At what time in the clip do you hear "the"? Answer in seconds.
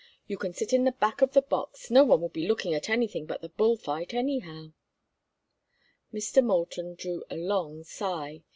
0.83-0.93, 1.33-1.43, 3.43-3.49